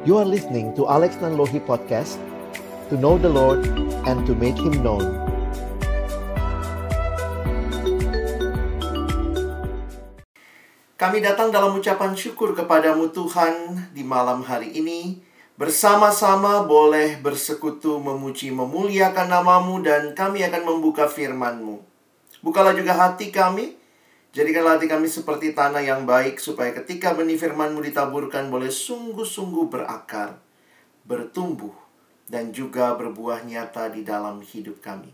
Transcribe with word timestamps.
You 0.00 0.16
are 0.16 0.24
listening 0.24 0.72
to 0.80 0.88
Alex 0.88 1.20
Nanlohi 1.20 1.60
Podcast 1.60 2.16
To 2.88 2.96
know 2.96 3.20
the 3.20 3.28
Lord 3.28 3.68
and 4.08 4.24
to 4.24 4.32
make 4.32 4.56
Him 4.56 4.80
known. 4.80 5.04
Kami 10.96 11.20
datang 11.20 11.52
dalam 11.52 11.76
ucapan 11.76 12.16
syukur 12.16 12.56
kepadamu 12.56 13.12
Tuhan 13.12 13.92
di 13.92 14.00
malam 14.00 14.40
hari 14.40 14.72
ini. 14.72 15.20
Bersama-sama 15.60 16.64
boleh 16.64 17.20
bersekutu 17.20 18.00
memuji 18.00 18.48
memuliakan 18.56 19.28
namamu 19.28 19.84
dan 19.84 20.16
kami 20.16 20.40
akan 20.48 20.64
membuka 20.64 21.12
firmanmu. 21.12 21.76
Bukalah 22.40 22.72
juga 22.72 22.96
hati 22.96 23.28
kami 23.28 23.76
Jadikanlah 24.30 24.78
hati 24.78 24.86
kami 24.86 25.10
seperti 25.10 25.58
tanah 25.58 25.82
yang 25.82 26.06
baik 26.06 26.38
supaya 26.38 26.70
ketika 26.70 27.18
benih 27.18 27.34
firmanmu 27.34 27.82
ditaburkan 27.82 28.46
boleh 28.46 28.70
sungguh-sungguh 28.70 29.66
berakar, 29.66 30.38
bertumbuh, 31.02 31.74
dan 32.30 32.54
juga 32.54 32.94
berbuah 32.94 33.42
nyata 33.42 33.90
di 33.90 34.06
dalam 34.06 34.38
hidup 34.38 34.78
kami. 34.78 35.10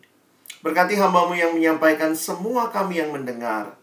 Berkati 0.61 1.01
hambamu 1.01 1.33
yang 1.33 1.57
menyampaikan 1.57 2.13
semua 2.13 2.69
kami 2.69 3.01
yang 3.01 3.09
mendengar. 3.09 3.81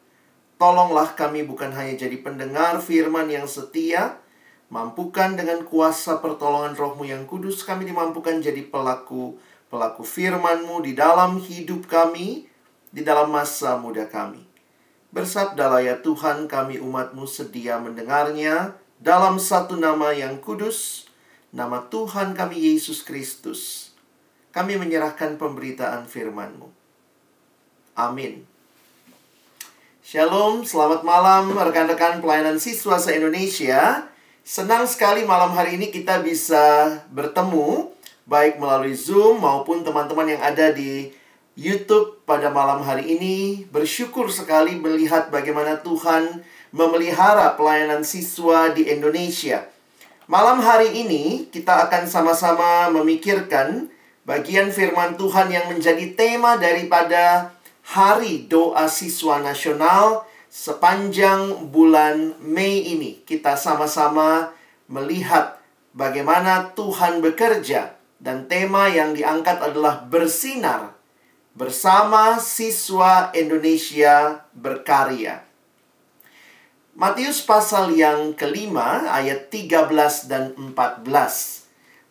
Tolonglah 0.61 1.17
kami 1.17 1.41
bukan 1.41 1.73
hanya 1.73 1.97
jadi 1.97 2.21
pendengar 2.21 2.77
firman 2.77 3.25
yang 3.25 3.49
setia, 3.49 4.21
mampukan 4.69 5.33
dengan 5.33 5.65
kuasa 5.65 6.21
pertolongan 6.21 6.77
rohmu 6.77 7.09
yang 7.09 7.25
kudus 7.25 7.65
kami 7.65 7.89
dimampukan 7.89 8.37
jadi 8.37 8.69
pelaku 8.69 9.33
pelaku 9.73 10.05
firmanmu 10.05 10.85
di 10.85 10.93
dalam 10.93 11.41
hidup 11.41 11.89
kami, 11.89 12.45
di 12.93 13.01
dalam 13.01 13.33
masa 13.33 13.81
muda 13.81 14.05
kami. 14.05 14.52
Bersabdalah 15.13 15.85
ya 15.85 16.01
Tuhan 16.01 16.49
kami 16.49 16.81
umatmu 16.81 17.29
sedia 17.29 17.77
mendengarnya 17.77 18.73
dalam 18.97 19.37
satu 19.37 19.77
nama 19.77 20.09
yang 20.09 20.41
kudus, 20.41 21.05
nama 21.53 21.85
Tuhan 21.85 22.33
kami 22.33 22.73
Yesus 22.73 23.05
Kristus. 23.05 23.93
Kami 24.49 24.73
menyerahkan 24.73 25.37
pemberitaan 25.37 26.09
firman-Mu. 26.09 26.65
Amin. 27.93 28.41
Shalom, 30.01 30.65
selamat 30.65 31.05
malam 31.05 31.53
rekan-rekan 31.53 32.17
pelayanan 32.17 32.57
siswa 32.57 32.97
se-Indonesia. 32.97 34.09
Senang 34.41 34.89
sekali 34.89 35.29
malam 35.29 35.53
hari 35.53 35.77
ini 35.77 35.93
kita 35.93 36.25
bisa 36.25 36.89
bertemu 37.13 37.93
baik 38.25 38.57
melalui 38.57 38.97
Zoom 38.97 39.45
maupun 39.45 39.85
teman-teman 39.85 40.25
yang 40.25 40.41
ada 40.41 40.73
di 40.73 41.13
YouTube 41.53 42.25
pada 42.25 42.49
malam 42.49 42.81
hari 42.81 43.13
ini 43.13 43.69
bersyukur 43.69 44.25
sekali 44.33 44.73
melihat 44.73 45.29
bagaimana 45.29 45.77
Tuhan 45.85 46.41
memelihara 46.73 47.53
pelayanan 47.53 48.01
siswa 48.01 48.73
di 48.73 48.89
Indonesia. 48.89 49.69
Malam 50.25 50.57
hari 50.65 51.05
ini 51.05 51.45
kita 51.53 51.85
akan 51.85 52.09
sama-sama 52.09 52.89
memikirkan 52.89 53.85
bagian 54.25 54.73
firman 54.73 55.13
Tuhan 55.13 55.53
yang 55.53 55.69
menjadi 55.69 56.17
tema 56.17 56.57
daripada 56.57 57.53
Hari 57.85 58.49
Doa 58.49 58.89
Siswa 58.89 59.37
Nasional 59.37 60.25
sepanjang 60.49 61.69
bulan 61.69 62.33
Mei 62.41 62.97
ini. 62.97 63.21
Kita 63.29 63.53
sama-sama 63.53 64.49
melihat 64.89 65.61
bagaimana 65.93 66.73
Tuhan 66.73 67.21
bekerja 67.21 67.93
dan 68.17 68.49
tema 68.49 68.89
yang 68.89 69.13
diangkat 69.13 69.61
adalah 69.61 70.01
bersinar 70.09 70.92
bersama 71.53 72.41
siswa 72.41 73.29
Indonesia 73.37 74.41
berkarya. 74.57 75.45
Matius 76.97 77.41
pasal 77.45 77.93
yang 77.93 78.33
kelima 78.33 79.05
ayat 79.09 79.49
13 79.49 80.29
dan 80.29 80.53
14. 80.57 81.05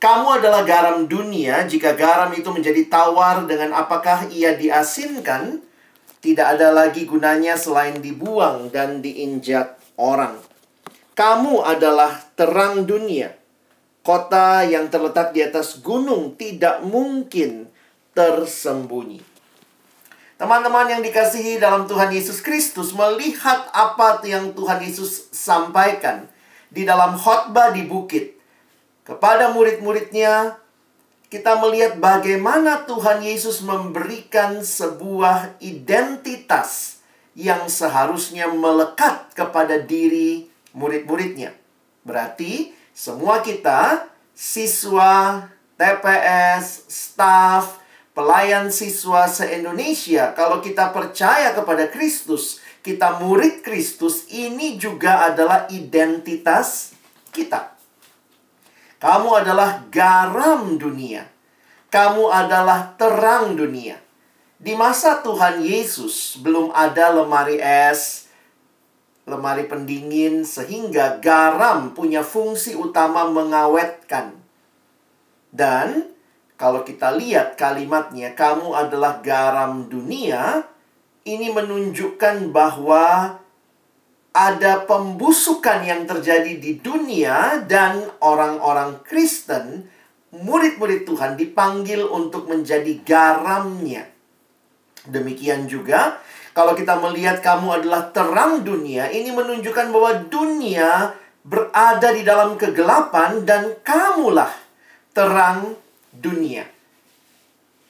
Kamu 0.02 0.26
adalah 0.42 0.66
garam 0.66 1.06
dunia, 1.06 1.62
jika 1.66 1.94
garam 1.94 2.34
itu 2.34 2.50
menjadi 2.50 2.90
tawar 2.90 3.46
dengan 3.46 3.70
apakah 3.74 4.26
ia 4.30 4.58
diasinkan, 4.58 5.62
tidak 6.18 6.58
ada 6.58 6.74
lagi 6.74 7.06
gunanya 7.06 7.54
selain 7.54 8.02
dibuang 8.02 8.70
dan 8.74 8.98
diinjak 9.02 9.78
orang. 9.98 10.38
Kamu 11.14 11.62
adalah 11.62 12.18
terang 12.34 12.82
dunia. 12.82 13.38
Kota 14.02 14.66
yang 14.66 14.90
terletak 14.90 15.30
di 15.30 15.46
atas 15.46 15.78
gunung 15.78 16.34
tidak 16.34 16.82
mungkin 16.82 17.70
tersembunyi. 18.18 19.31
Teman-teman 20.42 20.90
yang 20.90 21.06
dikasihi 21.06 21.62
dalam 21.62 21.86
Tuhan 21.86 22.10
Yesus 22.10 22.42
Kristus 22.42 22.90
melihat 22.98 23.70
apa 23.70 24.18
yang 24.26 24.50
Tuhan 24.58 24.82
Yesus 24.82 25.30
sampaikan 25.30 26.26
di 26.66 26.82
dalam 26.82 27.14
khotbah 27.14 27.70
di 27.70 27.86
bukit 27.86 28.34
kepada 29.06 29.54
murid-muridnya 29.54 30.58
kita 31.30 31.62
melihat 31.62 31.94
bagaimana 32.02 32.82
Tuhan 32.90 33.22
Yesus 33.22 33.62
memberikan 33.62 34.66
sebuah 34.66 35.62
identitas 35.62 36.98
yang 37.38 37.70
seharusnya 37.70 38.50
melekat 38.50 39.30
kepada 39.38 39.78
diri 39.78 40.50
murid-muridnya. 40.74 41.54
Berarti 42.02 42.74
semua 42.90 43.46
kita 43.46 44.10
siswa, 44.34 45.46
TPS, 45.78 46.90
staff, 46.90 47.81
pelayan 48.12 48.68
siswa 48.68 49.28
se-Indonesia, 49.28 50.36
kalau 50.36 50.60
kita 50.60 50.92
percaya 50.92 51.56
kepada 51.56 51.88
Kristus, 51.88 52.60
kita 52.84 53.20
murid 53.20 53.64
Kristus, 53.64 54.28
ini 54.28 54.76
juga 54.76 55.32
adalah 55.32 55.68
identitas 55.72 56.92
kita. 57.32 57.72
Kamu 59.00 59.34
adalah 59.34 59.82
garam 59.90 60.78
dunia. 60.78 61.26
Kamu 61.90 62.30
adalah 62.30 62.94
terang 62.94 63.58
dunia. 63.58 63.98
Di 64.62 64.78
masa 64.78 65.18
Tuhan 65.26 65.58
Yesus 65.58 66.38
belum 66.38 66.70
ada 66.70 67.10
lemari 67.10 67.58
es, 67.58 68.30
lemari 69.26 69.66
pendingin 69.66 70.46
sehingga 70.46 71.18
garam 71.18 71.90
punya 71.90 72.22
fungsi 72.22 72.78
utama 72.78 73.26
mengawetkan. 73.26 74.38
Dan 75.50 76.11
kalau 76.62 76.86
kita 76.86 77.18
lihat 77.18 77.58
kalimatnya, 77.58 78.38
kamu 78.38 78.70
adalah 78.70 79.18
garam 79.18 79.90
dunia, 79.90 80.62
ini 81.26 81.50
menunjukkan 81.50 82.54
bahwa 82.54 83.34
ada 84.30 84.86
pembusukan 84.86 85.82
yang 85.82 86.06
terjadi 86.06 86.62
di 86.62 86.78
dunia 86.78 87.66
dan 87.66 88.06
orang-orang 88.22 89.02
Kristen, 89.02 89.90
murid-murid 90.30 91.02
Tuhan 91.02 91.34
dipanggil 91.34 92.06
untuk 92.06 92.46
menjadi 92.46 92.94
garamnya. 93.02 94.06
Demikian 95.02 95.66
juga 95.66 96.22
kalau 96.54 96.78
kita 96.78 96.94
melihat 97.02 97.42
kamu 97.42 97.82
adalah 97.82 98.14
terang 98.14 98.62
dunia, 98.62 99.10
ini 99.10 99.34
menunjukkan 99.34 99.90
bahwa 99.90 100.14
dunia 100.30 101.10
berada 101.42 102.14
di 102.14 102.22
dalam 102.22 102.54
kegelapan 102.54 103.42
dan 103.42 103.74
kamulah 103.82 104.54
terang 105.10 105.81
dunia. 106.12 106.68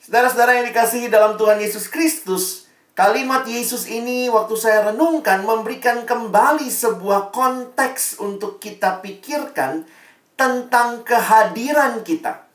Saudara-saudara 0.02 0.62
yang 0.62 0.66
dikasihi 0.70 1.06
dalam 1.10 1.38
Tuhan 1.38 1.62
Yesus 1.62 1.86
Kristus, 1.86 2.66
kalimat 2.94 3.46
Yesus 3.46 3.86
ini 3.86 4.26
waktu 4.26 4.54
saya 4.58 4.90
renungkan 4.90 5.46
memberikan 5.46 6.02
kembali 6.02 6.66
sebuah 6.66 7.30
konteks 7.30 8.18
untuk 8.18 8.58
kita 8.58 8.98
pikirkan 8.98 9.86
tentang 10.34 11.06
kehadiran 11.06 12.02
kita. 12.02 12.46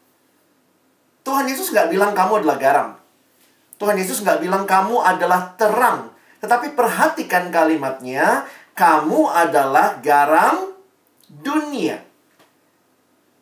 Tuhan 1.23 1.47
Yesus 1.47 1.71
nggak 1.71 1.91
bilang 1.91 2.11
kamu 2.11 2.43
adalah 2.43 2.57
garam. 2.59 2.89
Tuhan 3.79 3.95
Yesus 3.95 4.23
nggak 4.23 4.43
bilang 4.43 4.63
kamu 4.67 4.99
adalah 4.99 5.55
terang. 5.55 6.11
Tetapi 6.43 6.75
perhatikan 6.75 7.47
kalimatnya, 7.47 8.43
kamu 8.75 9.31
adalah 9.31 10.03
garam 10.03 10.75
dunia. 11.31 12.03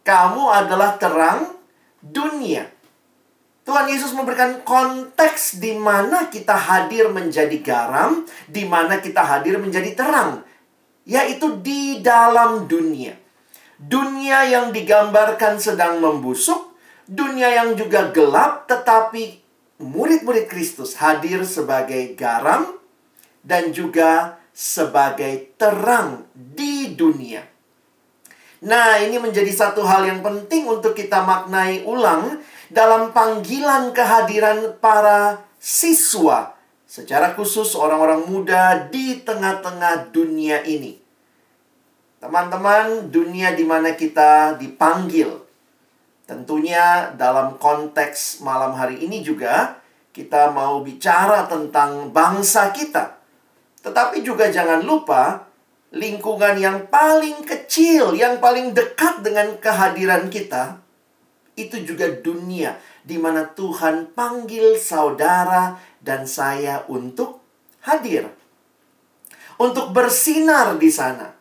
Kamu 0.05 0.43
adalah 0.53 1.01
terang 1.01 1.54
dunia. 2.05 2.69
Tuhan 3.65 3.89
Yesus 3.89 4.13
memberikan 4.13 4.61
konteks 4.61 5.57
di 5.57 5.73
mana 5.73 6.29
kita 6.29 6.53
hadir 6.53 7.09
menjadi 7.09 7.57
garam, 7.65 8.21
di 8.45 8.61
mana 8.61 9.01
kita 9.01 9.25
hadir 9.25 9.57
menjadi 9.57 9.97
terang, 9.97 10.45
yaitu 11.01 11.57
di 11.65 12.05
dalam 12.05 12.69
dunia. 12.69 13.17
Dunia 13.81 14.45
yang 14.45 14.69
digambarkan 14.69 15.57
sedang 15.57 15.97
membusuk, 15.97 16.77
dunia 17.09 17.49
yang 17.57 17.73
juga 17.73 18.13
gelap, 18.13 18.69
tetapi 18.69 19.41
murid-murid 19.81 20.45
Kristus 20.45 21.01
hadir 21.01 21.41
sebagai 21.41 22.13
garam 22.13 22.69
dan 23.41 23.73
juga 23.73 24.37
sebagai 24.53 25.57
terang 25.57 26.29
di 26.33 26.93
dunia. 26.93 27.54
Nah, 28.63 29.01
ini 29.03 29.19
menjadi 29.19 29.51
satu 29.51 29.83
hal 29.83 30.07
yang 30.07 30.23
penting 30.23 30.63
untuk 30.69 30.95
kita 30.95 31.19
maknai 31.25 31.83
ulang 31.83 32.39
dalam 32.71 33.11
panggilan 33.11 33.91
kehadiran 33.91 34.79
para 34.79 35.43
siswa, 35.59 36.55
secara 36.87 37.35
khusus 37.35 37.75
orang-orang 37.75 38.23
muda 38.29 38.87
di 38.87 39.19
tengah-tengah 39.25 40.13
dunia 40.15 40.63
ini. 40.63 40.95
Teman-teman, 42.23 43.11
dunia 43.11 43.53
di 43.53 43.67
mana 43.67 43.93
kita 43.93 44.55
dipanggil. 44.55 45.45
Tentunya 46.25 47.13
dalam 47.13 47.61
konteks 47.61 48.41
malam 48.41 48.73
hari 48.73 48.97
ini 49.05 49.21
juga 49.21 49.77
kita 50.09 50.49
mau 50.49 50.81
bicara 50.81 51.45
tentang 51.45 52.09
bangsa 52.09 52.73
kita. 52.73 53.19
Tetapi 53.85 54.25
juga 54.25 54.49
jangan 54.49 54.81
lupa 54.81 55.45
lingkungan 55.95 56.59
yang 56.59 56.91
paling 56.91 57.47
kecil, 57.47 58.11
yang 58.11 58.43
paling 58.43 58.75
dekat 58.75 59.23
dengan 59.23 59.55
kehadiran 59.57 60.27
kita 60.27 60.83
itu 61.55 61.87
juga 61.87 62.11
dunia 62.11 62.75
di 63.07 63.15
mana 63.15 63.47
Tuhan 63.47 64.11
panggil 64.11 64.75
saudara 64.75 65.79
dan 66.03 66.27
saya 66.27 66.83
untuk 66.91 67.39
hadir. 67.87 68.27
Untuk 69.55 69.95
bersinar 69.95 70.75
di 70.75 70.91
sana. 70.91 71.31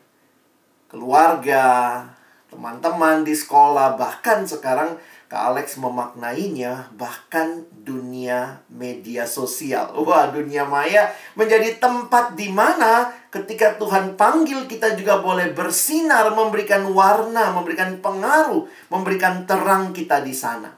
Keluarga, 0.87 2.07
teman-teman 2.47 3.27
di 3.27 3.35
sekolah, 3.35 3.99
bahkan 3.99 4.47
sekarang 4.47 4.95
Kak 5.27 5.51
Alex 5.51 5.75
memaknainya 5.83 6.95
bahkan 6.95 7.67
dunia 7.85 8.65
media 8.73 9.29
sosial. 9.29 9.93
Wah, 10.01 10.33
dunia 10.33 10.65
maya 10.65 11.13
menjadi 11.37 11.77
tempat 11.77 12.33
di 12.33 12.49
mana 12.49 13.13
ketika 13.29 13.77
Tuhan 13.77 14.17
panggil 14.17 14.65
kita 14.65 14.97
juga 14.97 15.21
boleh 15.21 15.53
bersinar, 15.53 16.33
memberikan 16.33 16.89
warna, 16.91 17.53
memberikan 17.53 18.01
pengaruh, 18.01 18.65
memberikan 18.89 19.45
terang 19.45 19.93
kita 19.93 20.25
di 20.25 20.33
sana. 20.33 20.73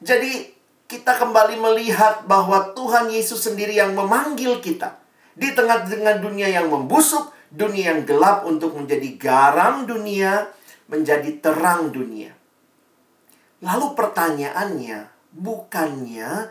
Jadi, 0.00 0.50
kita 0.88 1.16
kembali 1.20 1.60
melihat 1.60 2.24
bahwa 2.24 2.72
Tuhan 2.72 3.12
Yesus 3.12 3.44
sendiri 3.44 3.76
yang 3.76 3.92
memanggil 3.92 4.60
kita 4.64 5.00
di 5.36 5.52
tengah-tengah 5.52 6.20
dunia 6.24 6.48
yang 6.48 6.72
membusuk, 6.72 7.32
dunia 7.52 7.94
yang 7.94 8.02
gelap 8.08 8.48
untuk 8.48 8.76
menjadi 8.76 9.16
garam 9.16 9.84
dunia, 9.84 10.48
menjadi 10.88 11.40
terang 11.40 11.90
dunia. 11.90 12.36
Lalu 13.64 13.96
pertanyaannya, 13.96 15.13
bukannya 15.34 16.48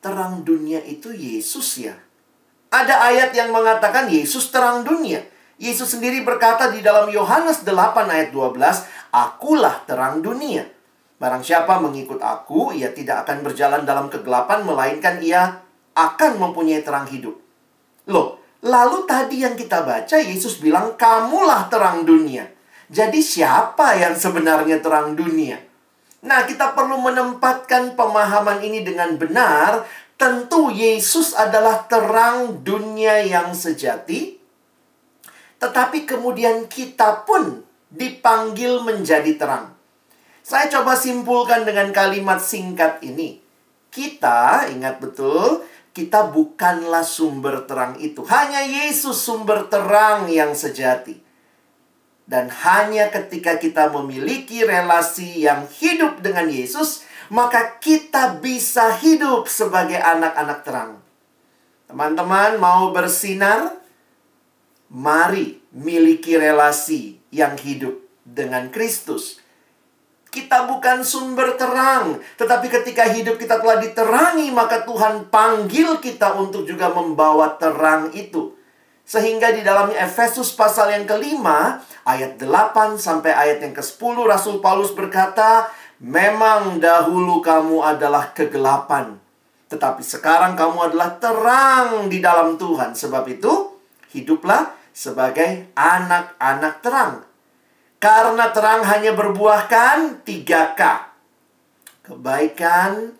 terang 0.00 0.42
dunia 0.42 0.80
itu 0.82 1.12
Yesus 1.12 1.84
ya? 1.84 1.94
Ada 2.72 3.12
ayat 3.12 3.30
yang 3.36 3.52
mengatakan 3.52 4.08
Yesus 4.08 4.48
terang 4.48 4.80
dunia. 4.80 5.20
Yesus 5.60 5.94
sendiri 5.94 6.24
berkata 6.24 6.72
di 6.72 6.80
dalam 6.80 7.12
Yohanes 7.12 7.62
8 7.62 7.68
ayat 8.08 8.32
12, 8.34 9.12
Akulah 9.12 9.84
terang 9.84 10.24
dunia. 10.24 10.64
Barang 11.20 11.44
siapa 11.44 11.78
mengikut 11.78 12.18
aku, 12.18 12.74
ia 12.74 12.90
tidak 12.90 13.28
akan 13.28 13.46
berjalan 13.46 13.86
dalam 13.86 14.10
kegelapan, 14.10 14.66
melainkan 14.66 15.22
ia 15.22 15.62
akan 15.94 16.40
mempunyai 16.40 16.82
terang 16.82 17.06
hidup. 17.06 17.38
Loh, 18.10 18.42
lalu 18.64 19.06
tadi 19.06 19.46
yang 19.46 19.54
kita 19.54 19.86
baca, 19.86 20.18
Yesus 20.18 20.58
bilang, 20.58 20.98
kamulah 20.98 21.70
terang 21.70 22.02
dunia. 22.02 22.48
Jadi 22.90 23.22
siapa 23.22 23.94
yang 24.00 24.18
sebenarnya 24.18 24.82
terang 24.82 25.14
dunia? 25.14 25.71
Nah, 26.22 26.46
kita 26.46 26.78
perlu 26.78 27.02
menempatkan 27.02 27.98
pemahaman 27.98 28.62
ini 28.62 28.86
dengan 28.86 29.18
benar. 29.18 29.82
Tentu 30.14 30.70
Yesus 30.70 31.34
adalah 31.34 31.82
terang 31.90 32.62
dunia 32.62 33.26
yang 33.26 33.50
sejati. 33.50 34.38
Tetapi 35.58 36.06
kemudian 36.06 36.70
kita 36.70 37.26
pun 37.26 37.66
dipanggil 37.90 38.86
menjadi 38.86 39.34
terang. 39.34 39.74
Saya 40.42 40.66
coba 40.70 40.98
simpulkan 40.98 41.62
dengan 41.62 41.94
kalimat 41.94 42.42
singkat 42.42 43.02
ini. 43.02 43.38
Kita, 43.90 44.66
ingat 44.70 44.98
betul, 44.98 45.62
kita 45.94 46.34
bukanlah 46.34 47.06
sumber 47.06 47.62
terang 47.68 47.94
itu. 48.02 48.26
Hanya 48.26 48.66
Yesus 48.66 49.22
sumber 49.22 49.70
terang 49.70 50.26
yang 50.26 50.50
sejati. 50.50 51.21
Dan 52.22 52.48
hanya 52.48 53.10
ketika 53.10 53.58
kita 53.58 53.90
memiliki 53.90 54.62
relasi 54.62 55.42
yang 55.42 55.66
hidup 55.66 56.22
dengan 56.22 56.46
Yesus, 56.46 57.02
maka 57.32 57.80
kita 57.80 58.38
bisa 58.38 58.92
hidup 59.00 59.48
sebagai 59.48 59.98
anak-anak 59.98 60.58
terang. 60.62 60.92
Teman-teman 61.88 62.56
mau 62.60 62.92
bersinar? 62.92 63.80
Mari 64.92 65.60
miliki 65.72 66.36
relasi 66.36 67.16
yang 67.32 67.56
hidup 67.56 67.96
dengan 68.20 68.68
Kristus. 68.68 69.40
Kita 70.32 70.64
bukan 70.64 71.04
sumber 71.04 71.56
terang, 71.60 72.20
tetapi 72.40 72.68
ketika 72.72 73.04
hidup 73.08 73.36
kita 73.36 73.60
telah 73.60 73.80
diterangi, 73.80 74.48
maka 74.48 74.84
Tuhan 74.84 75.28
panggil 75.28 76.00
kita 76.00 76.36
untuk 76.40 76.64
juga 76.64 76.88
membawa 76.92 77.56
terang 77.60 78.12
itu. 78.16 78.51
Sehingga 79.12 79.52
di 79.52 79.60
dalam 79.60 79.92
Efesus 79.92 80.56
pasal 80.56 80.96
yang 80.96 81.04
kelima, 81.04 81.84
ayat 82.08 82.40
8 82.40 82.96
sampai 82.96 83.36
ayat 83.36 83.60
yang 83.60 83.76
ke-10, 83.76 84.16
Rasul 84.24 84.64
Paulus 84.64 84.96
berkata, 84.96 85.68
Memang 86.00 86.80
dahulu 86.80 87.44
kamu 87.44 87.84
adalah 87.84 88.32
kegelapan, 88.32 89.20
tetapi 89.68 90.00
sekarang 90.00 90.56
kamu 90.56 90.88
adalah 90.88 91.20
terang 91.20 92.08
di 92.08 92.24
dalam 92.24 92.56
Tuhan. 92.56 92.96
Sebab 92.96 93.28
itu, 93.28 93.76
hiduplah 94.16 94.72
sebagai 94.96 95.68
anak-anak 95.76 96.74
terang. 96.80 97.20
Karena 98.00 98.48
terang 98.48 98.80
hanya 98.80 99.12
berbuahkan 99.12 100.24
3K. 100.24 100.82
Kebaikan, 102.00 103.12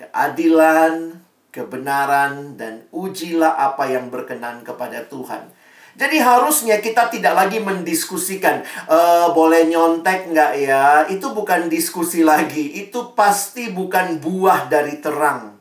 keadilan, 0.00 1.25
kebenaran, 1.56 2.60
dan 2.60 2.84
ujilah 2.92 3.56
apa 3.56 3.88
yang 3.88 4.12
berkenan 4.12 4.60
kepada 4.60 5.08
Tuhan. 5.08 5.48
Jadi 5.96 6.20
harusnya 6.20 6.76
kita 6.84 7.08
tidak 7.08 7.32
lagi 7.32 7.56
mendiskusikan 7.56 8.60
e, 8.84 8.98
boleh 9.32 9.64
nyontek 9.64 10.28
nggak 10.28 10.52
ya? 10.60 11.08
Itu 11.08 11.32
bukan 11.32 11.72
diskusi 11.72 12.20
lagi. 12.20 12.84
Itu 12.84 13.16
pasti 13.16 13.72
bukan 13.72 14.20
buah 14.20 14.68
dari 14.68 15.00
terang. 15.00 15.56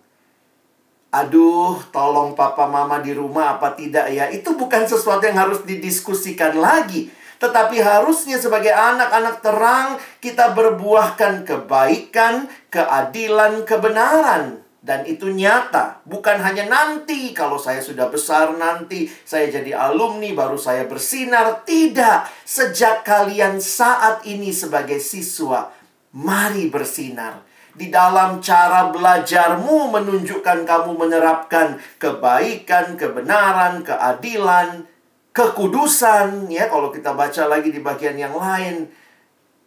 Aduh, 1.16 1.80
tolong 1.96 2.36
papa 2.36 2.68
mama 2.68 3.00
di 3.00 3.16
rumah 3.16 3.56
apa 3.56 3.80
tidak 3.80 4.12
ya? 4.12 4.28
Itu 4.28 4.60
bukan 4.60 4.84
sesuatu 4.84 5.24
yang 5.24 5.40
harus 5.40 5.64
didiskusikan 5.64 6.60
lagi. 6.60 7.08
Tetapi 7.40 7.80
harusnya 7.80 8.36
sebagai 8.36 8.76
anak-anak 8.76 9.40
terang 9.40 9.96
kita 10.20 10.52
berbuahkan 10.52 11.48
kebaikan, 11.48 12.52
keadilan, 12.68 13.64
kebenaran. 13.64 14.65
Dan 14.86 15.02
itu 15.10 15.34
nyata, 15.34 16.06
bukan 16.06 16.38
hanya 16.46 16.70
nanti 16.70 17.34
kalau 17.34 17.58
saya 17.58 17.82
sudah 17.82 18.06
besar 18.14 18.54
nanti 18.54 19.10
saya 19.26 19.50
jadi 19.50 19.74
alumni 19.74 20.30
baru 20.38 20.62
saya 20.62 20.86
bersinar, 20.86 21.66
tidak. 21.66 22.30
Sejak 22.46 23.02
kalian 23.02 23.58
saat 23.58 24.22
ini 24.30 24.54
sebagai 24.54 25.02
siswa, 25.02 25.74
mari 26.14 26.70
bersinar. 26.70 27.42
Di 27.74 27.90
dalam 27.90 28.38
cara 28.46 28.94
belajarmu 28.94 29.90
menunjukkan 29.90 30.70
kamu 30.70 30.92
menerapkan 30.94 31.82
kebaikan, 31.98 32.94
kebenaran, 32.94 33.82
keadilan, 33.82 34.86
kekudusan 35.34 36.46
ya 36.54 36.70
kalau 36.70 36.94
kita 36.94 37.18
baca 37.18 37.50
lagi 37.50 37.74
di 37.74 37.82
bagian 37.82 38.22
yang 38.22 38.38
lain 38.38 38.86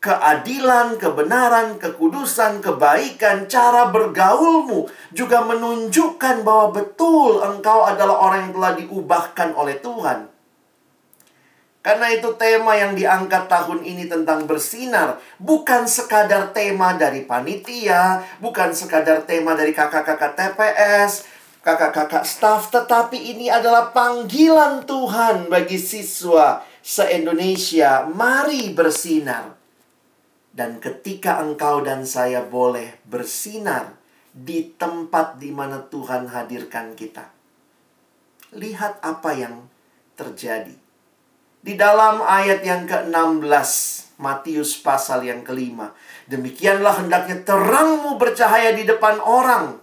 keadilan, 0.08 0.96
kebenaran, 0.96 1.76
kekudusan, 1.76 2.64
kebaikan, 2.64 3.44
cara 3.44 3.92
bergaulmu 3.92 4.88
juga 5.12 5.44
menunjukkan 5.44 6.48
bahwa 6.48 6.72
betul 6.72 7.44
engkau 7.44 7.84
adalah 7.84 8.16
orang 8.24 8.48
yang 8.48 8.54
telah 8.56 8.72
diubahkan 8.80 9.52
oleh 9.52 9.76
Tuhan. 9.84 10.32
Karena 11.84 12.08
itu 12.08 12.32
tema 12.40 12.72
yang 12.72 12.96
diangkat 12.96 13.52
tahun 13.52 13.84
ini 13.84 14.08
tentang 14.08 14.48
bersinar 14.48 15.20
bukan 15.36 15.84
sekadar 15.84 16.56
tema 16.56 16.96
dari 16.96 17.28
panitia, 17.28 18.24
bukan 18.40 18.72
sekadar 18.72 19.28
tema 19.28 19.52
dari 19.52 19.76
kakak-kakak 19.76 20.32
TPS, 20.32 21.28
kakak-kakak 21.60 22.24
staff, 22.24 22.72
tetapi 22.72 23.36
ini 23.36 23.52
adalah 23.52 23.92
panggilan 23.92 24.88
Tuhan 24.88 25.52
bagi 25.52 25.76
siswa 25.76 26.64
se-Indonesia. 26.80 28.08
Mari 28.08 28.72
bersinar. 28.72 29.57
Dan 30.58 30.82
ketika 30.82 31.38
engkau 31.38 31.86
dan 31.86 32.02
saya 32.02 32.42
boleh 32.42 32.98
bersinar 33.06 33.94
di 34.34 34.74
tempat 34.74 35.38
di 35.38 35.54
mana 35.54 35.86
Tuhan 35.86 36.26
hadirkan 36.26 36.98
kita. 36.98 37.30
Lihat 38.58 38.98
apa 38.98 39.38
yang 39.38 39.70
terjadi. 40.18 40.74
Di 41.62 41.78
dalam 41.78 42.26
ayat 42.26 42.66
yang 42.66 42.90
ke-16 42.90 43.70
Matius 44.18 44.74
pasal 44.82 45.22
yang 45.22 45.46
kelima. 45.46 45.94
Demikianlah 46.26 47.06
hendaknya 47.06 47.38
terangmu 47.46 48.18
bercahaya 48.18 48.74
di 48.74 48.82
depan 48.82 49.22
orang. 49.22 49.78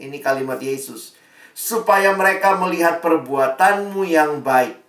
Ini 0.00 0.24
kalimat 0.24 0.56
Yesus. 0.56 1.12
Supaya 1.52 2.16
mereka 2.16 2.56
melihat 2.56 3.04
perbuatanmu 3.04 4.00
yang 4.08 4.40
baik. 4.40 4.80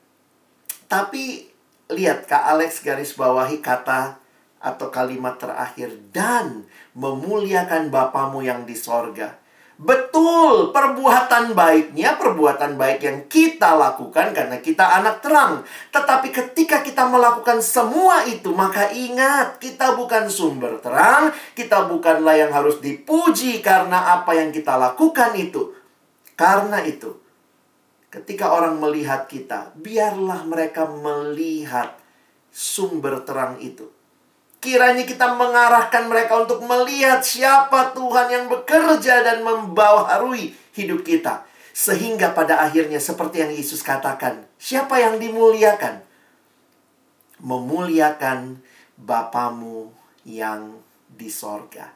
Tapi 0.87 1.51
lihat 1.91 2.23
Kak 2.23 2.55
Alex 2.55 2.79
garis 2.79 3.11
bawahi 3.19 3.59
kata 3.59 4.23
atau 4.65 4.89
kalimat 4.89 5.37
terakhir 5.37 5.93
dan 6.09 6.65
memuliakan 6.97 7.93
Bapamu 7.93 8.41
yang 8.41 8.65
di 8.65 8.73
sorga. 8.73 9.45
Betul, 9.75 10.71
perbuatan 10.71 11.51
baiknya 11.51 12.15
perbuatan 12.15 12.79
baik 12.79 12.99
yang 13.03 13.19
kita 13.27 13.75
lakukan 13.75 14.31
karena 14.31 14.63
kita 14.63 14.87
anak 15.03 15.19
terang. 15.19 15.67
Tetapi 15.91 16.31
ketika 16.31 16.79
kita 16.79 17.03
melakukan 17.11 17.59
semua 17.59 18.23
itu, 18.23 18.55
maka 18.55 18.87
ingat, 18.95 19.59
kita 19.59 19.99
bukan 19.99 20.31
sumber 20.31 20.79
terang, 20.79 21.35
kita 21.59 21.91
bukanlah 21.91 22.39
yang 22.39 22.55
harus 22.55 22.79
dipuji 22.79 23.59
karena 23.59 24.15
apa 24.15 24.31
yang 24.39 24.55
kita 24.55 24.79
lakukan 24.79 25.35
itu. 25.35 25.75
Karena 26.39 26.79
itu, 26.79 27.11
ketika 28.07 28.55
orang 28.55 28.79
melihat 28.79 29.27
kita, 29.27 29.75
biarlah 29.75 30.47
mereka 30.47 30.87
melihat 30.87 31.99
sumber 32.47 33.27
terang 33.27 33.59
itu. 33.59 33.94
Kiranya 34.63 35.05
kita 35.05 35.37
mengarahkan 35.37 36.09
mereka 36.09 36.41
untuk 36.41 36.65
melihat 36.65 37.21
siapa 37.21 37.93
Tuhan 37.93 38.27
yang 38.33 38.45
bekerja 38.49 39.21
dan 39.21 39.45
membawa 39.45 40.09
harui 40.09 40.57
hidup 40.73 41.05
kita. 41.05 41.45
Sehingga 41.75 42.31
pada 42.33 42.63
akhirnya 42.63 42.97
seperti 42.97 43.43
yang 43.45 43.51
Yesus 43.51 43.83
katakan, 43.85 44.47
siapa 44.57 44.97
yang 44.97 45.21
dimuliakan? 45.21 46.01
Memuliakan 47.43 48.63
Bapamu 48.95 49.91
yang 50.23 50.79
di 51.11 51.27
sorga. 51.27 51.91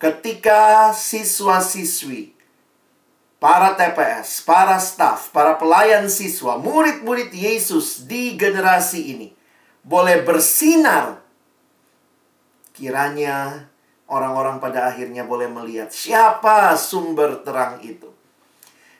Ketika 0.00 0.90
siswa-siswi, 0.90 2.34
para 3.42 3.74
TPS, 3.74 4.42
para 4.42 4.78
staf, 4.78 5.30
para 5.30 5.54
pelayan 5.58 6.06
siswa, 6.06 6.58
murid-murid 6.58 7.30
Yesus 7.34 8.06
di 8.06 8.38
generasi 8.38 9.14
ini 9.14 9.28
boleh 9.82 10.22
bersinar 10.22 11.21
Kiranya 12.72 13.68
orang-orang 14.08 14.60
pada 14.60 14.88
akhirnya 14.92 15.24
boleh 15.24 15.48
melihat 15.48 15.88
siapa 15.92 16.76
sumber 16.76 17.40
terang 17.44 17.80
itu. 17.80 18.08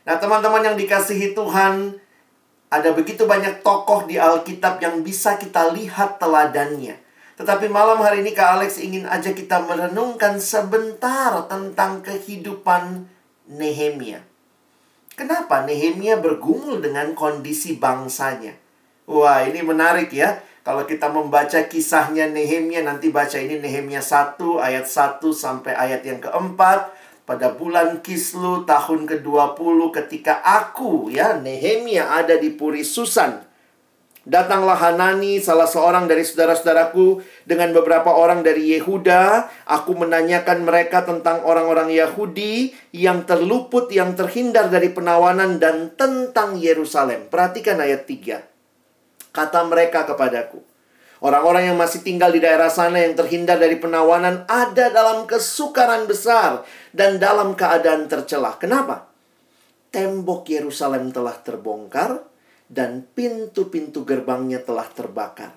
Nah, 0.03 0.17
teman-teman 0.19 0.73
yang 0.73 0.77
dikasihi 0.77 1.37
Tuhan, 1.37 1.97
ada 2.73 2.91
begitu 2.97 3.29
banyak 3.29 3.61
tokoh 3.61 4.09
di 4.09 4.17
Alkitab 4.17 4.81
yang 4.81 5.05
bisa 5.05 5.37
kita 5.37 5.71
lihat 5.77 6.17
teladannya. 6.17 6.97
Tetapi 7.37 7.69
malam 7.69 8.01
hari 8.01 8.25
ini 8.25 8.33
Kak 8.33 8.61
Alex 8.61 8.81
ingin 8.81 9.05
aja 9.05 9.37
kita 9.37 9.61
merenungkan 9.65 10.41
sebentar 10.41 11.37
tentang 11.49 12.01
kehidupan 12.01 13.09
Nehemia. 13.49 14.25
Kenapa 15.13 15.65
Nehemia 15.69 16.17
bergumul 16.17 16.81
dengan 16.81 17.13
kondisi 17.13 17.77
bangsanya? 17.77 18.57
Wah, 19.05 19.45
ini 19.45 19.61
menarik 19.61 20.09
ya. 20.09 20.41
Kalau 20.63 20.87
kita 20.87 21.11
membaca 21.11 21.59
kisahnya 21.67 22.31
Nehemia, 22.31 22.87
nanti 22.87 23.11
baca 23.11 23.35
ini 23.35 23.59
Nehemia 23.59 23.99
1 23.99 24.39
ayat 24.63 24.87
1 24.87 25.19
sampai 25.35 25.75
ayat 25.75 26.07
yang 26.07 26.23
keempat. 26.23 26.95
Pada 27.27 27.51
bulan 27.51 27.99
Kislu 27.99 28.63
tahun 28.63 29.07
ke-20 29.11 29.79
ketika 29.95 30.39
aku 30.43 31.11
ya 31.11 31.35
Nehemia 31.39 32.15
ada 32.15 32.39
di 32.39 32.55
Puri 32.55 32.87
Susan. 32.87 33.43
Datanglah 34.23 34.79
Hanani, 34.79 35.43
salah 35.43 35.67
seorang 35.67 36.07
dari 36.07 36.23
saudara-saudaraku, 36.23 37.19
dengan 37.43 37.75
beberapa 37.75 38.15
orang 38.15 38.47
dari 38.47 38.71
Yehuda. 38.79 39.51
Aku 39.67 39.99
menanyakan 39.99 40.63
mereka 40.63 41.03
tentang 41.03 41.43
orang-orang 41.43 41.91
Yahudi 41.91 42.71
yang 42.95 43.27
terluput, 43.27 43.91
yang 43.91 44.15
terhindar 44.15 44.71
dari 44.71 44.95
penawanan, 44.95 45.59
dan 45.59 45.91
tentang 45.99 46.55
Yerusalem. 46.55 47.27
Perhatikan 47.27 47.83
ayat 47.83 48.07
3. 48.07 48.52
Kata 49.33 49.65
mereka 49.65 50.05
kepadaku, 50.05 50.61
orang-orang 51.25 51.73
yang 51.73 51.79
masih 51.81 52.05
tinggal 52.05 52.29
di 52.29 52.45
daerah 52.45 52.69
sana 52.69 53.01
yang 53.01 53.17
terhindar 53.17 53.57
dari 53.57 53.81
penawanan 53.81 54.45
ada 54.45 54.93
dalam 54.93 55.25
kesukaran 55.25 56.05
besar 56.05 56.69
dan 56.93 57.17
dalam 57.17 57.57
keadaan 57.57 58.13
tercelah. 58.13 58.61
Kenapa? 58.61 59.09
Tembok 59.89 60.53
Yerusalem 60.53 61.17
telah 61.17 61.33
terbongkar 61.41 62.21
dan 62.69 63.09
pintu-pintu 63.17 64.05
gerbangnya 64.05 64.61
telah 64.61 64.85
terbakar. 64.93 65.53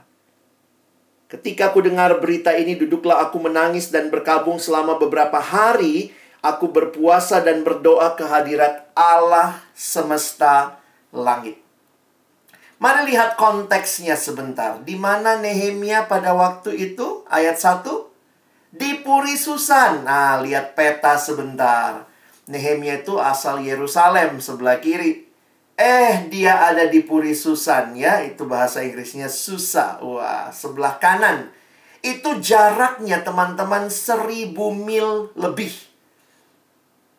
Ketika 1.25 1.73
aku 1.73 1.83
dengar 1.83 2.15
berita 2.23 2.55
ini, 2.55 2.79
duduklah 2.79 3.27
aku 3.27 3.43
menangis 3.43 3.91
dan 3.91 4.07
berkabung 4.07 4.61
selama 4.61 4.95
beberapa 4.95 5.41
hari. 5.41 6.15
Aku 6.45 6.69
berpuasa 6.69 7.41
dan 7.41 7.65
berdoa 7.65 8.13
kehadirat 8.13 8.93
Allah 8.93 9.65
semesta 9.73 10.77
langit. 11.09 11.64
Mari 12.75 13.15
lihat 13.15 13.39
konteksnya 13.39 14.19
sebentar. 14.19 14.83
Di 14.83 14.99
mana 14.99 15.39
Nehemia 15.39 16.11
pada 16.11 16.35
waktu 16.35 16.75
itu? 16.75 17.23
Ayat 17.31 17.55
1. 17.55 17.87
Di 18.75 18.99
Puri 18.99 19.39
Susan. 19.39 20.03
Nah, 20.03 20.43
lihat 20.43 20.75
peta 20.75 21.15
sebentar. 21.15 22.03
Nehemia 22.51 22.99
itu 22.99 23.15
asal 23.15 23.63
Yerusalem 23.63 24.43
sebelah 24.43 24.83
kiri. 24.83 25.23
Eh, 25.79 26.27
dia 26.27 26.67
ada 26.67 26.91
di 26.91 26.99
Puri 26.99 27.31
Susan 27.31 27.95
ya. 27.95 28.19
Itu 28.27 28.43
bahasa 28.43 28.83
Inggrisnya 28.83 29.31
Susa. 29.31 29.95
Wah, 30.03 30.51
sebelah 30.51 30.99
kanan. 30.99 31.55
Itu 32.03 32.43
jaraknya 32.43 33.23
teman-teman 33.23 33.87
seribu 33.87 34.75
mil 34.75 35.31
lebih. 35.39 35.71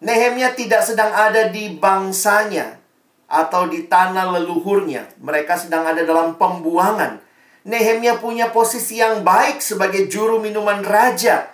Nehemia 0.04 0.52
tidak 0.52 0.84
sedang 0.84 1.08
ada 1.16 1.48
di 1.48 1.80
bangsanya 1.80 2.85
atau 3.26 3.66
di 3.66 3.86
tanah 3.86 4.38
leluhurnya. 4.38 5.18
Mereka 5.18 5.58
sedang 5.58 5.86
ada 5.86 6.02
dalam 6.06 6.38
pembuangan. 6.38 7.18
Nehemia 7.66 8.22
punya 8.22 8.54
posisi 8.54 9.02
yang 9.02 9.26
baik 9.26 9.58
sebagai 9.58 10.06
juru 10.06 10.38
minuman 10.38 10.86
raja. 10.86 11.50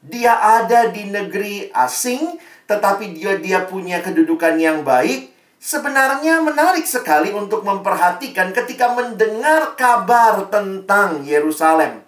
Dia 0.00 0.40
ada 0.40 0.88
di 0.88 1.12
negeri 1.12 1.68
asing, 1.76 2.40
tetapi 2.64 3.12
dia 3.12 3.36
dia 3.36 3.68
punya 3.68 4.00
kedudukan 4.00 4.56
yang 4.56 4.80
baik. 4.80 5.28
Sebenarnya 5.60 6.40
menarik 6.40 6.88
sekali 6.88 7.36
untuk 7.36 7.68
memperhatikan 7.68 8.56
ketika 8.56 8.96
mendengar 8.96 9.76
kabar 9.76 10.48
tentang 10.48 11.20
Yerusalem. 11.28 12.00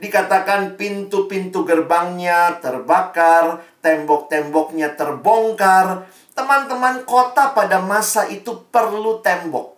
Dikatakan 0.00 0.80
pintu-pintu 0.80 1.68
gerbangnya 1.68 2.56
terbakar, 2.64 3.60
tembok-temboknya 3.84 4.96
terbongkar, 4.96 6.08
Teman-teman 6.40 7.04
kota 7.04 7.52
pada 7.52 7.84
masa 7.84 8.24
itu 8.24 8.64
perlu 8.72 9.20
tembok. 9.20 9.76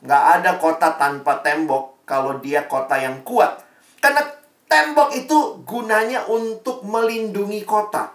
Nggak 0.00 0.24
ada 0.40 0.50
kota 0.56 0.96
tanpa 0.96 1.44
tembok 1.44 2.00
kalau 2.08 2.40
dia 2.40 2.64
kota 2.64 2.96
yang 2.96 3.20
kuat. 3.20 3.60
Karena 4.00 4.24
tembok 4.64 5.12
itu 5.12 5.60
gunanya 5.68 6.24
untuk 6.32 6.80
melindungi 6.88 7.60
kota. 7.68 8.08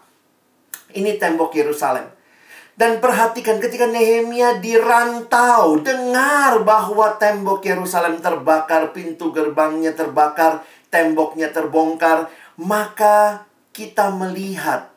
Ini 0.90 1.22
tembok 1.22 1.54
Yerusalem. 1.54 2.10
Dan 2.78 2.98
perhatikan 2.98 3.62
ketika 3.62 3.86
Nehemia 3.86 4.58
dirantau, 4.58 5.78
dengar 5.82 6.62
bahwa 6.66 7.14
tembok 7.22 7.62
Yerusalem 7.62 8.22
terbakar, 8.26 8.90
pintu 8.90 9.30
gerbangnya 9.30 9.94
terbakar, 9.94 10.66
temboknya 10.90 11.52
terbongkar, 11.52 12.32
maka 12.58 13.46
kita 13.76 14.10
melihat 14.10 14.90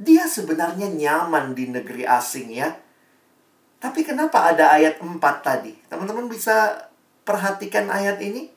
dia 0.00 0.24
sebenarnya 0.24 0.88
nyaman 0.88 1.52
di 1.52 1.68
negeri 1.68 2.08
asing 2.08 2.48
ya. 2.56 2.72
Tapi 3.80 4.04
kenapa 4.04 4.52
ada 4.52 4.76
ayat 4.76 5.00
4 5.00 5.20
tadi? 5.40 5.72
Teman-teman 5.88 6.28
bisa 6.28 6.88
perhatikan 7.24 7.88
ayat 7.88 8.20
ini? 8.20 8.52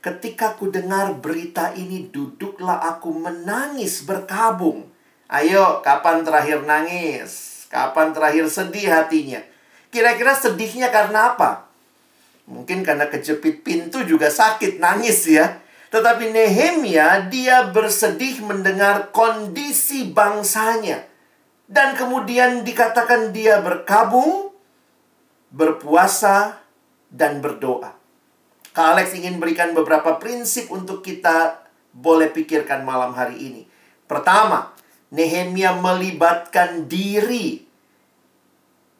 Ketika 0.00 0.56
ku 0.56 0.72
dengar 0.72 1.12
berita 1.20 1.76
ini, 1.76 2.08
duduklah 2.08 2.80
aku 2.88 3.12
menangis 3.12 4.04
berkabung. 4.08 4.88
Ayo, 5.28 5.84
kapan 5.84 6.24
terakhir 6.24 6.64
nangis? 6.64 7.64
Kapan 7.68 8.16
terakhir 8.16 8.48
sedih 8.48 8.88
hatinya? 8.88 9.44
Kira-kira 9.92 10.32
sedihnya 10.32 10.88
karena 10.88 11.36
apa? 11.36 11.68
Mungkin 12.48 12.80
karena 12.80 13.06
kejepit 13.12 13.60
pintu 13.60 14.02
juga 14.08 14.32
sakit, 14.32 14.80
nangis 14.80 15.28
ya. 15.28 15.60
Tetapi 15.90 16.30
Nehemia 16.30 17.26
dia 17.26 17.66
bersedih 17.66 18.42
mendengar 18.46 19.10
kondisi 19.10 20.06
bangsanya. 20.10 21.06
Dan 21.70 21.94
kemudian 21.94 22.66
dikatakan 22.66 23.30
dia 23.30 23.62
berkabung, 23.62 24.50
berpuasa, 25.50 26.58
dan 27.10 27.42
berdoa. 27.42 27.94
Kak 28.70 28.86
Alex 28.94 29.18
ingin 29.18 29.42
berikan 29.42 29.74
beberapa 29.74 30.18
prinsip 30.22 30.70
untuk 30.70 31.02
kita 31.02 31.66
boleh 31.90 32.30
pikirkan 32.30 32.86
malam 32.86 33.10
hari 33.18 33.38
ini. 33.38 33.62
Pertama, 34.06 34.70
Nehemia 35.10 35.74
melibatkan 35.74 36.86
diri. 36.86 37.66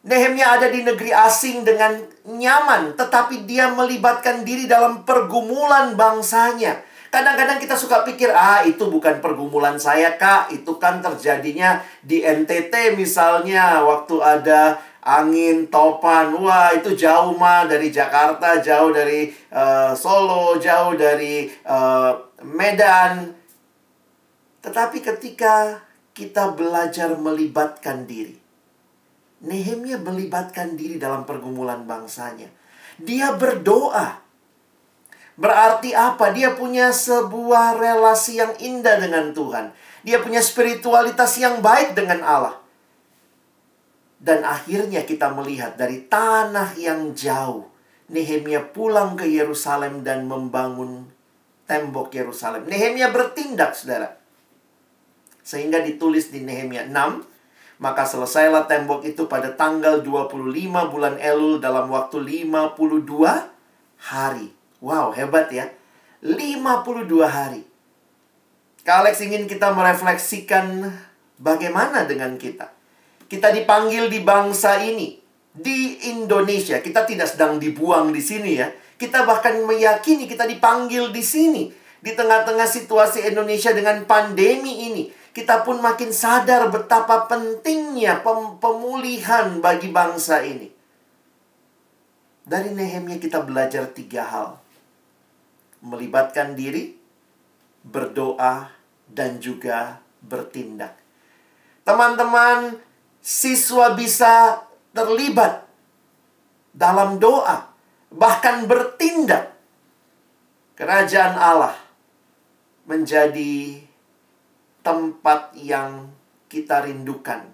Nehemia 0.01 0.57
ada 0.57 0.65
di 0.65 0.81
negeri 0.81 1.13
asing 1.13 1.61
dengan 1.61 1.93
nyaman, 2.25 2.97
tetapi 2.97 3.45
dia 3.45 3.69
melibatkan 3.69 4.41
diri 4.41 4.65
dalam 4.65 5.05
pergumulan 5.05 5.93
bangsanya. 5.93 6.81
Kadang-kadang 7.13 7.61
kita 7.61 7.77
suka 7.77 8.01
pikir, 8.01 8.33
ah 8.33 8.65
itu 8.65 8.89
bukan 8.89 9.21
pergumulan 9.21 9.77
saya 9.77 10.17
kak, 10.17 10.49
itu 10.49 10.79
kan 10.81 11.05
terjadinya 11.05 11.77
di 12.01 12.25
NTT 12.25 12.97
misalnya, 12.97 13.85
waktu 13.85 14.17
ada 14.17 14.81
angin 15.05 15.69
topan, 15.69 16.33
wah 16.33 16.73
itu 16.73 16.97
jauh 16.97 17.37
mah 17.37 17.69
dari 17.69 17.93
Jakarta, 17.93 18.57
jauh 18.57 18.89
dari 18.89 19.29
uh, 19.53 19.93
Solo, 19.93 20.57
jauh 20.57 20.97
dari 20.97 21.45
uh, 21.69 22.17
Medan. 22.41 23.37
Tetapi 24.65 24.97
ketika 25.05 25.77
kita 26.17 26.57
belajar 26.57 27.13
melibatkan 27.21 28.09
diri, 28.09 28.40
Nehemia 29.41 29.97
melibatkan 29.97 30.77
diri 30.77 31.01
dalam 31.01 31.25
pergumulan 31.25 31.85
bangsanya. 31.89 32.49
Dia 33.01 33.33
berdoa. 33.33 34.21
Berarti 35.33 35.97
apa? 35.97 36.29
Dia 36.29 36.53
punya 36.53 36.93
sebuah 36.93 37.81
relasi 37.81 38.37
yang 38.37 38.53
indah 38.61 39.01
dengan 39.01 39.33
Tuhan. 39.33 39.73
Dia 40.05 40.21
punya 40.21 40.45
spiritualitas 40.45 41.41
yang 41.41 41.65
baik 41.65 41.97
dengan 41.97 42.21
Allah. 42.21 42.55
Dan 44.21 44.45
akhirnya 44.45 45.01
kita 45.01 45.33
melihat 45.33 45.73
dari 45.73 46.05
tanah 46.05 46.77
yang 46.77 47.17
jauh, 47.17 47.65
Nehemia 48.13 48.61
pulang 48.69 49.17
ke 49.17 49.25
Yerusalem 49.25 50.05
dan 50.05 50.29
membangun 50.29 51.09
tembok 51.65 52.13
Yerusalem. 52.13 52.69
Nehemia 52.69 53.09
bertindak, 53.09 53.73
saudara. 53.73 54.21
Sehingga 55.41 55.81
ditulis 55.81 56.29
di 56.29 56.45
Nehemia 56.45 56.85
6, 56.85 57.30
maka 57.81 58.05
selesailah 58.05 58.69
tembok 58.69 59.01
itu 59.09 59.25
pada 59.25 59.49
tanggal 59.57 60.05
25 60.05 60.53
bulan 60.93 61.17
Elul 61.17 61.57
dalam 61.57 61.89
waktu 61.89 62.21
52 62.21 62.77
hari. 63.97 64.53
Wow, 64.77 65.09
hebat 65.17 65.49
ya. 65.49 65.65
52 66.21 67.25
hari. 67.25 67.65
Kak 68.85 69.01
Alex 69.01 69.25
ingin 69.25 69.49
kita 69.49 69.73
merefleksikan 69.73 70.93
bagaimana 71.41 72.05
dengan 72.05 72.37
kita. 72.37 72.69
Kita 73.25 73.49
dipanggil 73.49 74.13
di 74.13 74.21
bangsa 74.21 74.77
ini, 74.85 75.17
di 75.49 76.05
Indonesia. 76.13 76.77
Kita 76.85 77.01
tidak 77.09 77.33
sedang 77.33 77.57
dibuang 77.57 78.13
di 78.13 78.21
sini 78.21 78.61
ya. 78.61 78.69
Kita 78.93 79.25
bahkan 79.25 79.57
meyakini 79.65 80.29
kita 80.29 80.45
dipanggil 80.45 81.09
di 81.09 81.25
sini. 81.25 81.73
Di 82.01 82.13
tengah-tengah 82.13 82.65
situasi 82.65 83.25
Indonesia 83.25 83.73
dengan 83.73 84.05
pandemi 84.05 84.89
ini 84.89 85.20
kita 85.31 85.63
pun 85.63 85.79
makin 85.79 86.11
sadar 86.11 86.67
betapa 86.67 87.27
pentingnya 87.31 88.19
pem 88.19 88.59
pemulihan 88.59 89.63
bagi 89.63 89.87
bangsa 89.87 90.43
ini. 90.43 90.67
Dari 92.43 92.75
Nehemia 92.75 93.15
kita 93.15 93.39
belajar 93.39 93.87
tiga 93.95 94.27
hal. 94.27 94.59
Melibatkan 95.79 96.53
diri, 96.53 96.99
berdoa, 97.81 98.69
dan 99.07 99.39
juga 99.39 100.03
bertindak. 100.19 100.99
Teman-teman, 101.87 102.77
siswa 103.23 103.95
bisa 103.95 104.61
terlibat 104.91 105.63
dalam 106.75 107.17
doa, 107.23 107.71
bahkan 108.11 108.67
bertindak. 108.67 109.55
Kerajaan 110.75 111.37
Allah 111.37 111.77
menjadi 112.89 113.85
tempat 114.81 115.53
yang 115.57 116.09
kita 116.49 116.85
rindukan. 116.85 117.47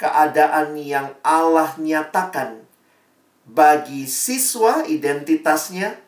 Keadaan 0.00 0.80
yang 0.80 1.12
Allah 1.20 1.76
nyatakan 1.76 2.64
bagi 3.44 4.08
siswa 4.08 4.86
identitasnya, 4.88 6.00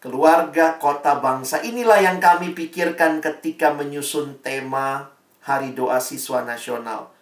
keluarga, 0.00 0.80
kota, 0.80 1.20
bangsa. 1.20 1.60
Inilah 1.60 2.00
yang 2.00 2.18
kami 2.22 2.56
pikirkan 2.56 3.20
ketika 3.20 3.76
menyusun 3.76 4.40
tema 4.40 5.12
Hari 5.44 5.76
Doa 5.76 6.00
Siswa 6.00 6.40
Nasional. 6.46 7.12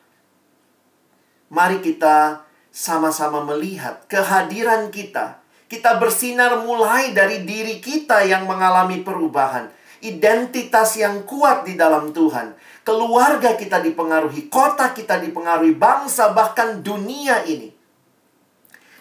Mari 1.51 1.83
kita 1.83 2.47
sama-sama 2.71 3.43
melihat 3.43 4.07
kehadiran 4.07 4.95
kita. 4.95 5.43
Kita 5.67 5.99
bersinar 5.99 6.63
mulai 6.63 7.11
dari 7.11 7.43
diri 7.43 7.83
kita 7.83 8.23
yang 8.23 8.47
mengalami 8.47 9.03
perubahan 9.03 9.80
identitas 10.01 10.97
yang 10.97 11.25
kuat 11.29 11.69
di 11.69 11.77
dalam 11.77 12.13
Tuhan. 12.13 12.57
Keluarga 12.85 13.55
kita 13.55 13.81
dipengaruhi, 13.85 14.49
kota 14.49 14.91
kita 14.97 15.21
dipengaruhi, 15.21 15.77
bangsa 15.77 16.33
bahkan 16.33 16.81
dunia 16.81 17.45
ini. 17.45 17.73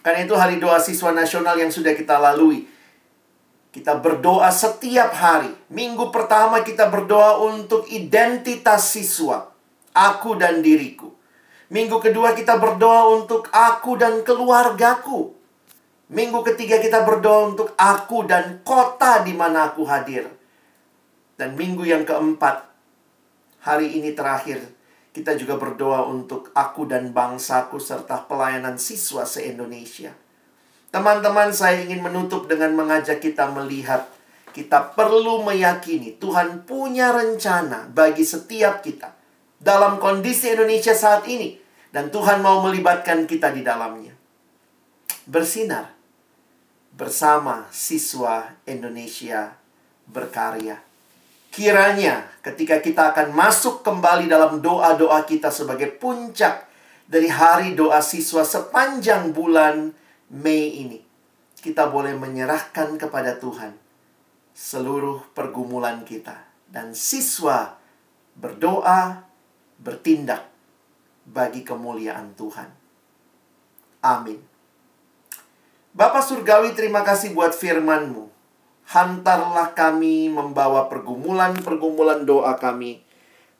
Karena 0.04 0.24
itu 0.24 0.36
hari 0.36 0.60
doa 0.60 0.80
siswa 0.80 1.12
nasional 1.12 1.60
yang 1.60 1.72
sudah 1.72 1.96
kita 1.96 2.20
lalui. 2.20 2.68
Kita 3.70 4.00
berdoa 4.02 4.50
setiap 4.50 5.14
hari. 5.14 5.54
Minggu 5.70 6.10
pertama 6.10 6.66
kita 6.66 6.90
berdoa 6.90 7.38
untuk 7.46 7.86
identitas 7.92 8.90
siswa. 8.90 9.52
Aku 9.94 10.40
dan 10.40 10.66
diriku. 10.66 11.14
Minggu 11.70 12.02
kedua 12.02 12.34
kita 12.34 12.58
berdoa 12.58 13.14
untuk 13.14 13.46
aku 13.54 13.94
dan 13.94 14.26
keluargaku. 14.26 15.38
Minggu 16.10 16.42
ketiga 16.42 16.82
kita 16.82 17.06
berdoa 17.06 17.54
untuk 17.54 17.78
aku 17.78 18.26
dan 18.26 18.66
kota 18.66 19.22
di 19.22 19.38
mana 19.38 19.70
aku 19.70 19.86
hadir. 19.86 20.39
Dan 21.40 21.56
minggu 21.56 21.88
yang 21.88 22.04
keempat, 22.04 22.68
hari 23.64 23.96
ini 23.96 24.12
terakhir, 24.12 24.60
kita 25.16 25.40
juga 25.40 25.56
berdoa 25.56 26.04
untuk 26.12 26.52
aku 26.52 26.84
dan 26.84 27.16
bangsaku 27.16 27.80
serta 27.80 28.28
pelayanan 28.28 28.76
siswa 28.76 29.24
se-Indonesia. 29.24 30.12
Teman-teman, 30.92 31.56
saya 31.56 31.80
ingin 31.80 32.04
menutup 32.04 32.52
dengan 32.52 32.76
mengajak 32.76 33.24
kita 33.24 33.48
melihat 33.56 34.12
kita 34.50 34.98
perlu 34.98 35.46
meyakini 35.46 36.18
Tuhan 36.18 36.66
punya 36.66 37.14
rencana 37.14 37.88
bagi 37.94 38.26
setiap 38.26 38.82
kita 38.82 39.14
dalam 39.62 40.02
kondisi 40.02 40.52
Indonesia 40.52 40.98
saat 40.98 41.30
ini 41.30 41.54
dan 41.94 42.10
Tuhan 42.10 42.42
mau 42.42 42.66
melibatkan 42.66 43.30
kita 43.30 43.54
di 43.54 43.62
dalamnya. 43.62 44.12
Bersinar 45.30 45.94
bersama 46.98 47.70
siswa 47.70 48.58
Indonesia 48.66 49.54
berkarya. 50.10 50.89
Kiranya 51.50 52.30
ketika 52.46 52.78
kita 52.78 53.12
akan 53.14 53.34
masuk 53.34 53.82
kembali 53.82 54.30
dalam 54.30 54.62
doa-doa 54.62 55.26
kita 55.26 55.50
sebagai 55.50 55.90
puncak 55.98 56.70
dari 57.10 57.26
hari 57.26 57.74
doa 57.74 58.00
siswa 58.06 58.46
sepanjang 58.46 59.34
bulan 59.34 59.92
Mei 60.30 60.86
ini, 60.86 61.02
kita 61.58 61.90
boleh 61.90 62.14
menyerahkan 62.14 63.02
kepada 63.02 63.34
Tuhan 63.42 63.74
seluruh 64.54 65.26
pergumulan 65.34 66.06
kita 66.06 66.38
dan 66.70 66.94
siswa 66.94 67.82
berdoa, 68.38 69.26
bertindak 69.82 70.46
bagi 71.26 71.66
kemuliaan 71.66 72.38
Tuhan. 72.38 72.70
Amin. 74.06 74.38
Bapak 75.98 76.22
Surgawi, 76.22 76.78
terima 76.78 77.02
kasih 77.02 77.34
buat 77.34 77.58
firman-Mu 77.58 78.39
hantarlah 78.90 79.78
kami 79.78 80.34
membawa 80.34 80.90
pergumulan-pergumulan 80.90 82.26
doa 82.26 82.58
kami 82.58 83.06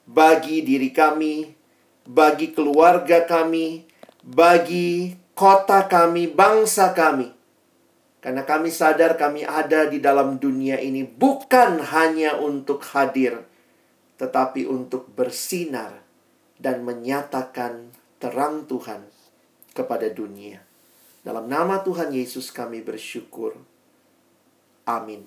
bagi 0.02 0.66
diri 0.66 0.90
kami, 0.90 1.54
bagi 2.02 2.50
keluarga 2.50 3.22
kami, 3.22 3.86
bagi 4.26 5.14
kota 5.38 5.86
kami, 5.86 6.26
bangsa 6.26 6.90
kami. 6.90 7.30
Karena 8.20 8.42
kami 8.44 8.68
sadar 8.74 9.16
kami 9.16 9.46
ada 9.46 9.86
di 9.86 10.02
dalam 10.02 10.36
dunia 10.36 10.76
ini 10.82 11.06
bukan 11.06 11.78
hanya 11.78 12.36
untuk 12.36 12.82
hadir, 12.90 13.46
tetapi 14.18 14.66
untuk 14.66 15.08
bersinar 15.14 16.02
dan 16.60 16.84
menyatakan 16.84 17.94
terang 18.20 18.68
Tuhan 18.68 19.06
kepada 19.72 20.10
dunia. 20.12 20.60
Dalam 21.24 21.48
nama 21.48 21.80
Tuhan 21.80 22.12
Yesus 22.12 22.52
kami 22.52 22.84
bersyukur. 22.84 23.69
Amin. 24.90 25.22